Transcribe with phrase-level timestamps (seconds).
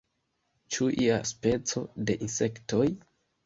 [0.75, 2.85] Ĉu ia speco de insektoj?